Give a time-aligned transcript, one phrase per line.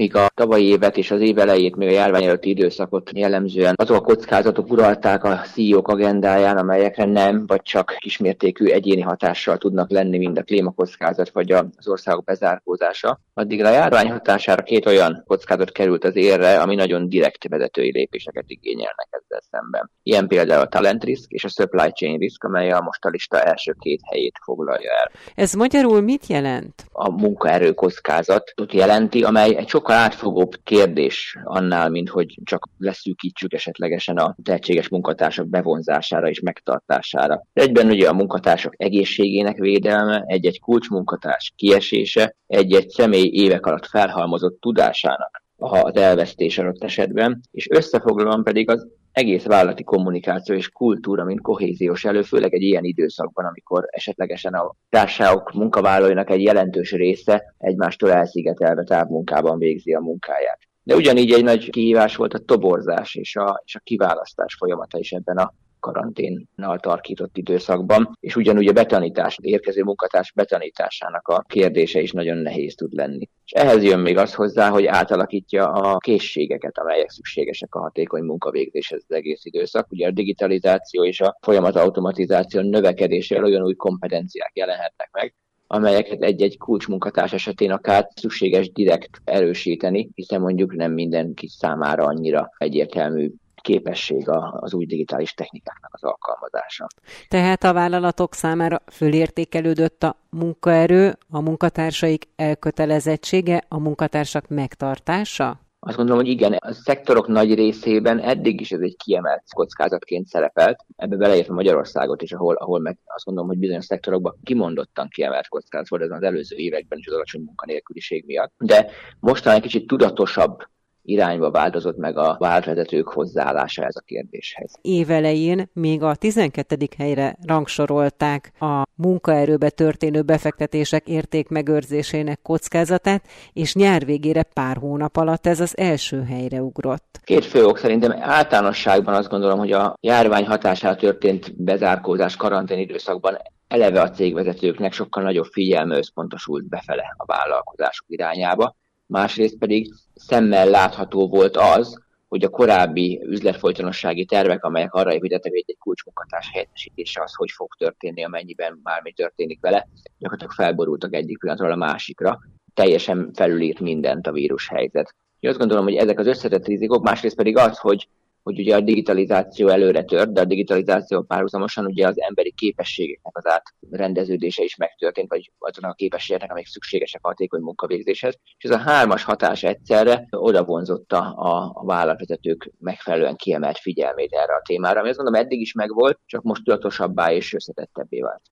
[0.00, 3.96] míg a tavalyi évet és az év elejét, még a járvány előtti időszakot jellemzően azok
[3.96, 10.18] a kockázatok uralták a CEO-k agendáján, amelyekre nem, vagy csak kismértékű egyéni hatással tudnak lenni,
[10.18, 13.20] mint a klímakockázat vagy az országok bezárkózása.
[13.34, 18.44] Addig a járvány hatására két olyan kockázat került az érre, ami nagyon direkt vezetői lépéseket
[18.46, 19.90] igényelnek ezzel szemben.
[20.02, 23.42] Ilyen például a talent risk és a supply chain risk, amely a most a lista
[23.42, 25.10] első két helyét foglalja el.
[25.34, 26.74] Ez magyarul mit jelent?
[26.92, 34.16] A munkaerő kockázatot jelenti, amely egy sokkal átfogóbb kérdés annál, mint hogy csak leszűkítsük esetlegesen
[34.16, 37.42] a tehetséges munkatársak bevonzására és megtartására.
[37.52, 45.42] Egyben ugye a munkatársak egészségének védelme, egy-egy kulcsmunkatárs kiesése, egy-egy személy évek alatt felhalmozott tudásának
[45.56, 52.04] az elvesztés adott esetben, és összefoglalóan pedig az egész vállalati kommunikáció és kultúra, mint kohéziós
[52.04, 58.82] elő, főleg egy ilyen időszakban, amikor esetlegesen a társaságok munkavállalóinak egy jelentős része egymástól elszigetelve
[58.82, 60.58] távmunkában végzi a munkáját.
[60.82, 65.12] De ugyanígy egy nagy kihívás volt a toborzás és a, és a kiválasztás folyamata is
[65.12, 72.12] ebben a karanténnal tarkított időszakban, és ugyanúgy a betanítás, érkező munkatárs betanításának a kérdése is
[72.12, 73.28] nagyon nehéz tud lenni.
[73.44, 79.04] És ehhez jön még az hozzá, hogy átalakítja a készségeket, amelyek szükségesek a hatékony munkavégzéshez
[79.08, 79.86] az egész időszak.
[79.90, 85.34] Ugye a digitalizáció és a folyamat automatizáció növekedésével olyan új kompetenciák jelenhetnek meg,
[85.72, 93.30] amelyeket egy-egy kulcsmunkatárs esetén akár szükséges direkt erősíteni, hiszen mondjuk nem mindenki számára annyira egyértelmű
[93.60, 94.28] képesség
[94.60, 96.86] az új digitális technikáknak az alkalmazása.
[97.28, 105.60] Tehát a vállalatok számára fölértékelődött a munkaerő, a munkatársaik elkötelezettsége, a munkatársak megtartása?
[105.82, 110.84] Azt gondolom, hogy igen, a szektorok nagy részében eddig is ez egy kiemelt kockázatként szerepelt,
[110.96, 115.88] ebbe beleértve Magyarországot is, ahol, ahol meg azt gondolom, hogy bizonyos szektorokban kimondottan kiemelt kockázat
[115.88, 118.52] volt ez az előző években is az alacsony munkanélküliség miatt.
[118.58, 120.62] De mostan egy kicsit tudatosabb
[121.10, 124.72] irányba változott meg a váltvezetők hozzáállása ez a kérdéshez.
[124.80, 126.76] Évelején még a 12.
[126.98, 135.60] helyre rangsorolták a munkaerőbe történő befektetések értékmegőrzésének kockázatát, és nyár végére pár hónap alatt ez
[135.60, 137.20] az első helyre ugrott.
[137.24, 143.36] Két fő ok szerintem általánosságban azt gondolom, hogy a járvány hatására történt bezárkózás karantén időszakban
[143.68, 148.76] eleve a cégvezetőknek sokkal nagyobb figyelme összpontosult befele a vállalkozások irányába,
[149.10, 155.64] másrészt pedig szemmel látható volt az, hogy a korábbi üzletfolytonossági tervek, amelyek arra építettek, hogy
[155.66, 159.88] egy kulcsmunkatárs helyettesítése az hogy fog történni, amennyiben bármi történik vele,
[160.18, 162.38] gyakorlatilag felborultak egyik pillanatról a másikra,
[162.74, 165.14] teljesen felülírt mindent a vírus helyzet.
[165.40, 168.08] Én azt gondolom, hogy ezek az összetett rizikok, másrészt pedig az, hogy
[168.42, 173.44] hogy ugye a digitalizáció előre tört, de a digitalizáció párhuzamosan ugye az emberi képességeknek az
[173.46, 178.38] átrendeződése is megtörtént, vagy azoknak a képességeknek, amik szükségesek a hatékony munkavégzéshez.
[178.58, 184.54] És ez a hármas hatás egyszerre oda vonzotta a, a vállalatvezetők megfelelően kiemelt figyelmét erre
[184.54, 188.42] a témára, ami azt mondom eddig is megvolt, csak most tudatosabbá és összetettebbé vált.